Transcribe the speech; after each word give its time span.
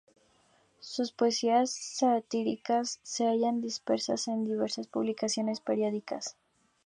Sus 0.79 1.11
poesías 1.11 1.69
satíricas 1.75 2.99
se 3.03 3.27
hallan 3.27 3.61
dispersas 3.61 4.27
en 4.29 4.45
diversas 4.45 4.87
publicaciones 4.87 5.61
periódicas. 5.61 6.37